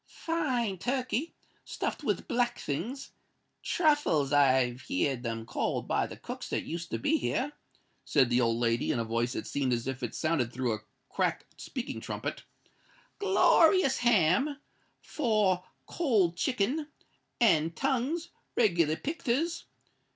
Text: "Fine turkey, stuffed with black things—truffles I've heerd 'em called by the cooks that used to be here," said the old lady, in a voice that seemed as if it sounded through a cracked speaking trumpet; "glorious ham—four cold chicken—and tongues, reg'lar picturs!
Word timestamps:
"Fine 0.07 0.79
turkey, 0.79 1.35
stuffed 1.63 2.03
with 2.03 2.27
black 2.27 2.57
things—truffles 2.57 4.33
I've 4.33 4.81
heerd 4.81 5.23
'em 5.27 5.45
called 5.45 5.87
by 5.87 6.07
the 6.07 6.17
cooks 6.17 6.49
that 6.49 6.63
used 6.63 6.89
to 6.89 6.97
be 6.97 7.17
here," 7.17 7.51
said 8.03 8.31
the 8.31 8.41
old 8.41 8.57
lady, 8.57 8.91
in 8.91 8.97
a 8.97 9.03
voice 9.03 9.33
that 9.33 9.45
seemed 9.45 9.71
as 9.73 9.85
if 9.85 10.01
it 10.01 10.15
sounded 10.15 10.51
through 10.51 10.73
a 10.73 10.79
cracked 11.07 11.61
speaking 11.61 12.01
trumpet; 12.01 12.41
"glorious 13.19 13.97
ham—four 13.99 15.63
cold 15.85 16.35
chicken—and 16.35 17.75
tongues, 17.75 18.29
reg'lar 18.55 18.95
picturs! 18.95 19.65